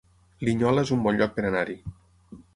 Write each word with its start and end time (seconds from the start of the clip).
Linyola 0.47 0.85
es 0.87 0.93
un 0.95 1.03
bon 1.09 1.21
lloc 1.21 1.37
per 1.37 1.47
anar-hi 1.51 1.79